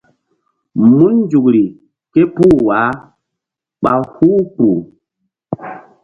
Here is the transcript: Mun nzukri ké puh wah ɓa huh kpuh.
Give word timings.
Mun 0.95 1.13
nzukri 1.25 1.63
ké 2.13 2.21
puh 2.35 2.55
wah 2.67 2.91
ɓa 3.83 3.91
huh 4.13 4.39
kpuh. 4.53 4.79